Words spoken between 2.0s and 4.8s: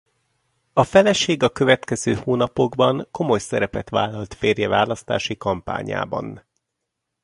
hónapokban komoly szerepet vállalt férje